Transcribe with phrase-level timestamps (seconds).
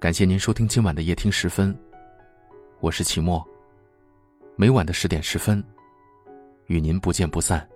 [0.00, 1.78] 感谢您收听今晚的夜听十分，
[2.80, 3.46] 我是齐墨。
[4.56, 5.62] 每晚的十点十分，
[6.68, 7.68] 与您不见不散。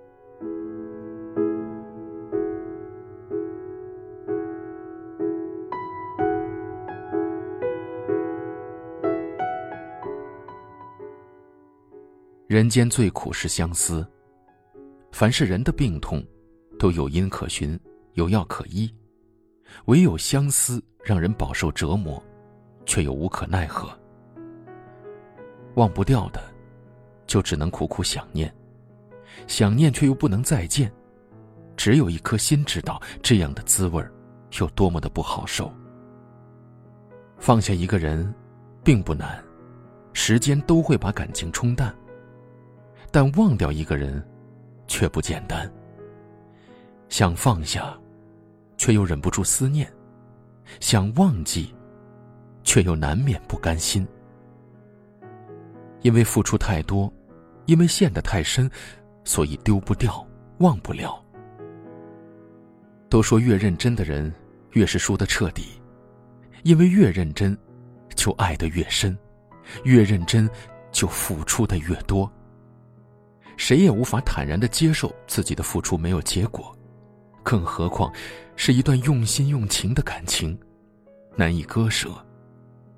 [12.46, 14.06] 人间最苦是相思。
[15.12, 16.24] 凡是人的病痛，
[16.78, 17.78] 都有因可循，
[18.14, 18.90] 有药可医，
[19.86, 22.22] 唯有相思让人饱受折磨，
[22.86, 23.88] 却又无可奈何。
[25.74, 26.42] 忘不掉的，
[27.26, 28.48] 就只能苦苦想念；
[29.46, 30.92] 想念却又不能再见，
[31.76, 34.04] 只有一颗心知道这样的滋味
[34.60, 35.72] 有多么的不好受。
[37.38, 38.32] 放下一个人，
[38.82, 39.42] 并不难，
[40.12, 41.94] 时间都会把感情冲淡。
[43.10, 44.26] 但忘掉一个人，
[44.86, 45.70] 却不简单。
[47.08, 47.96] 想放下，
[48.76, 49.86] 却又忍不住思念；
[50.80, 51.74] 想忘记，
[52.62, 54.06] 却又难免不甘心。
[56.02, 57.12] 因为付出太多，
[57.66, 58.70] 因为陷得太深，
[59.24, 60.26] 所以丢不掉，
[60.58, 61.18] 忘不了。
[63.08, 64.32] 都说越认真的人，
[64.72, 65.80] 越是输得彻底，
[66.62, 67.56] 因为越认真，
[68.14, 69.16] 就爱得越深；
[69.84, 70.50] 越认真，
[70.90, 72.30] 就付出的越多。
[73.56, 76.76] 谁也无法坦然的接受自己的付出没有结果，
[77.44, 78.12] 更何况
[78.56, 80.58] 是一段用心用情的感情，
[81.36, 82.10] 难以割舍，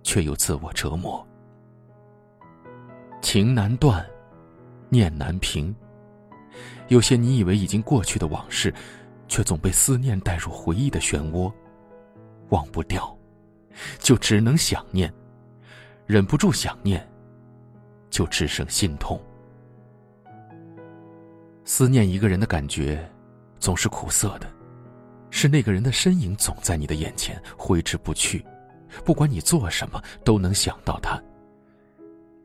[0.03, 1.27] 却又自我折磨。
[3.21, 4.07] 情难断，
[4.89, 5.75] 念难平。
[6.89, 8.73] 有些你以为已经过去的往事，
[9.27, 11.53] 却总被思念带入回忆的漩涡，
[12.51, 13.15] 忘不掉，
[13.99, 15.13] 就只能想念，
[16.07, 17.05] 忍不住想念，
[18.09, 19.21] 就只剩心痛。
[21.65, 23.05] 思念一个人的感觉，
[23.59, 24.51] 总是苦涩的，
[25.31, 28.45] 是那个人的身影总在你的眼前挥之不去，
[29.05, 31.21] 不管你做什么都能想到他，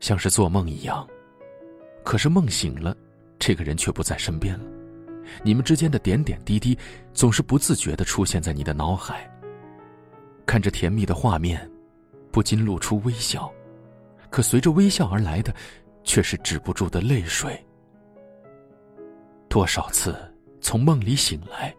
[0.00, 1.06] 像是做梦一样。
[2.04, 2.96] 可是梦醒了，
[3.38, 4.64] 这个人却不在身边了，
[5.44, 6.76] 你们之间的点点滴滴
[7.12, 9.30] 总是不自觉的出现在你的脑海。
[10.44, 11.70] 看着甜蜜的画面，
[12.32, 13.52] 不禁露出微笑，
[14.28, 15.54] 可随着微笑而来的，
[16.02, 17.64] 却是止不住的泪水。
[19.48, 20.16] 多少次
[20.62, 21.74] 从梦里醒来，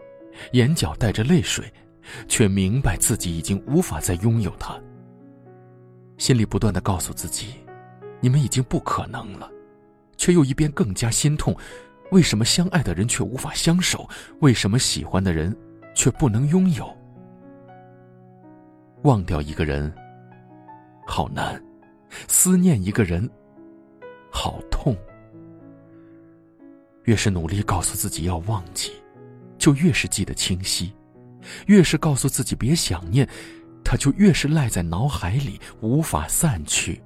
[0.51, 1.71] 眼角带着泪水，
[2.27, 4.79] 却明白自己已经无法再拥有他。
[6.17, 7.55] 心里不断的告诉自己，
[8.19, 9.49] 你们已经不可能了，
[10.17, 11.55] 却又一边更加心痛。
[12.11, 14.07] 为什么相爱的人却无法相守？
[14.41, 15.55] 为什么喜欢的人
[15.95, 16.95] 却不能拥有？
[19.03, 19.91] 忘掉一个人，
[21.07, 21.55] 好难；
[22.27, 23.27] 思念一个人，
[24.29, 24.95] 好痛。
[27.03, 28.91] 越是努力告诉自己要忘记，
[29.57, 30.93] 就越是记得清晰；
[31.67, 33.27] 越是告诉自己别想念，
[33.83, 37.01] 他就越是赖在脑海里无法散去。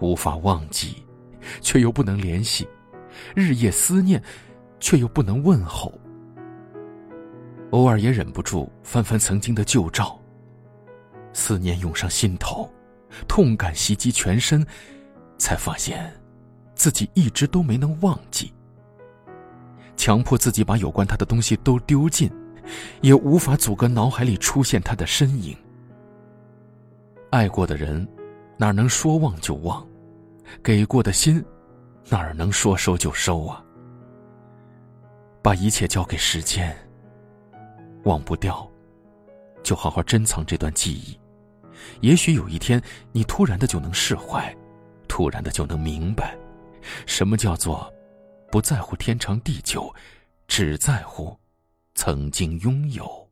[0.00, 1.04] 无法忘记，
[1.60, 2.66] 却又不能联系；
[3.34, 4.22] 日夜思念，
[4.78, 5.92] 却又不能问候。
[7.70, 10.18] 偶尔也忍不住翻翻曾经的旧照，
[11.32, 12.68] 思念涌上心头，
[13.28, 14.66] 痛感袭击全身，
[15.38, 16.12] 才发现。
[16.80, 18.50] 自己一直都没能忘记，
[19.98, 22.32] 强迫自己把有关他的东西都丢尽，
[23.02, 25.54] 也无法阻隔脑海里出现他的身影。
[27.28, 28.08] 爱过的人，
[28.56, 29.86] 哪能说忘就忘？
[30.64, 31.44] 给过的心，
[32.08, 33.62] 哪能说收就收啊？
[35.42, 36.74] 把一切交给时间，
[38.04, 38.66] 忘不掉，
[39.62, 41.20] 就好好珍藏这段记忆。
[42.00, 42.80] 也许有一天，
[43.12, 44.56] 你突然的就能释怀，
[45.06, 46.34] 突然的就能明白。
[47.06, 47.92] 什么叫做
[48.50, 49.94] 不在乎天长地久，
[50.46, 51.38] 只在乎
[51.94, 53.28] 曾经拥有？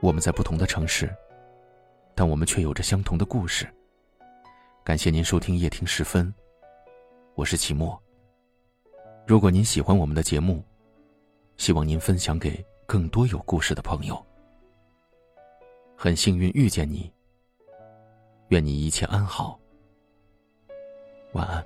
[0.00, 1.10] 我们在不同的城市，
[2.14, 3.66] 但我们却有着相同的故事。
[4.84, 6.32] 感谢您收听夜听时分，
[7.34, 8.03] 我是齐墨。
[9.26, 10.62] 如果您喜欢我们的节目，
[11.56, 14.22] 希望您分享给更多有故事的朋友。
[15.96, 17.10] 很幸运遇见你，
[18.48, 19.58] 愿你一切安好，
[21.32, 21.64] 晚安。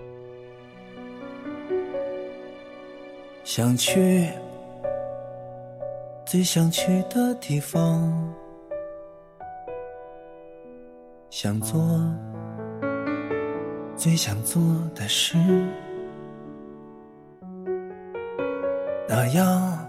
[3.42, 4.30] 想去
[6.24, 8.32] 最想去的地方，
[11.28, 11.80] 想做
[13.96, 14.62] 最想做
[14.94, 15.36] 的事。
[19.10, 19.88] 那样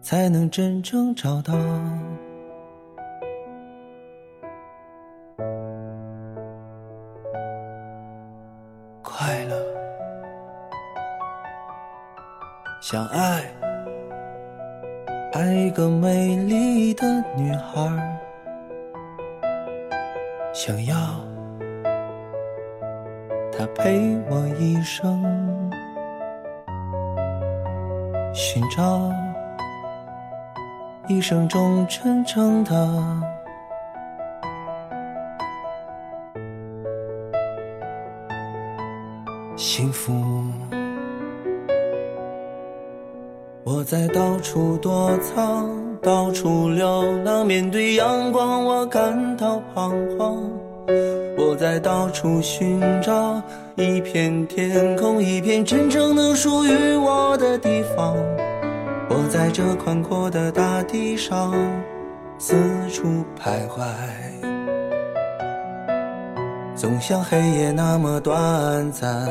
[0.00, 1.54] 才能真正找到
[9.02, 9.56] 快乐。
[12.80, 13.44] 想爱
[15.32, 17.06] 爱一个美丽的
[17.36, 18.18] 女孩儿
[20.52, 20.96] 想要
[23.52, 25.77] 她陪我一生。
[28.40, 29.12] 寻找
[31.08, 32.72] 一生中真正的。
[39.56, 40.14] 幸福，
[43.64, 45.68] 我在到处躲藏，
[46.00, 50.38] 到处流浪，面对阳光我感到彷徨。
[51.36, 53.42] 我在到处寻找
[53.76, 58.16] 一片天空，一片真正能属于我的地方。
[59.10, 61.54] 我在这宽阔的大地上
[62.38, 62.54] 四
[62.90, 63.84] 处徘徊。
[66.74, 69.28] 总像黑夜那么短暂，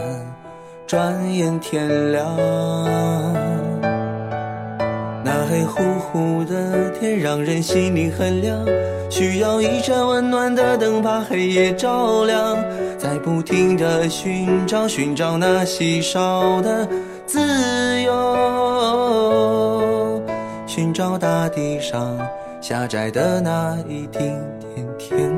[0.86, 2.26] 转眼天亮。
[5.24, 8.66] 那黑乎乎的天让人心里很凉，
[9.10, 12.58] 需要一盏温暖的灯把黑夜照亮。
[12.98, 16.88] 在不停的寻找，寻找那稀少的
[17.26, 17.40] 自
[18.02, 18.14] 由，
[20.66, 22.18] 寻找大地上
[22.60, 24.22] 狭窄的那一丁
[24.74, 25.32] 点天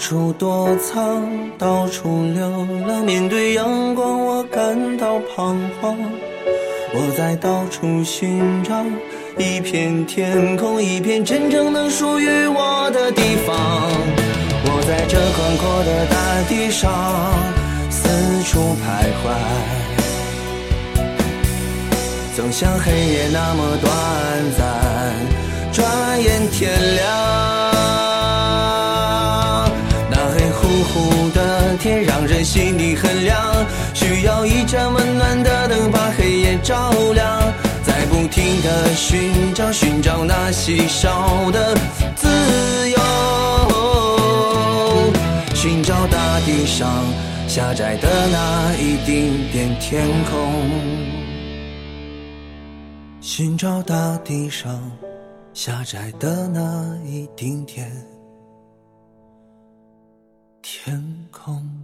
[0.00, 5.94] 处躲藏，到处流浪，面对阳光我感到彷徨。
[6.94, 8.82] 我在到处寻找
[9.36, 13.54] 一片天空，一片真正能属于我的地方。
[14.64, 16.90] 我在这宽阔的大地上
[17.90, 18.08] 四
[18.44, 19.36] 处徘徊，
[22.34, 23.92] 总像黑夜那么短
[24.56, 24.64] 暂，
[25.72, 27.49] 转眼天亮。
[32.52, 33.64] 心里很凉，
[33.94, 37.52] 需要一盏温暖的灯把黑夜照亮。
[37.84, 41.76] 在不停的寻找，寻找那稀少的
[42.16, 42.26] 自
[42.90, 42.98] 由，
[45.54, 46.88] 寻找大地上
[47.46, 50.68] 狭窄的那一丁点天空，
[53.20, 54.90] 寻找大地上
[55.54, 57.88] 狭窄的那一丁点。
[60.60, 61.00] 天
[61.30, 61.79] 空。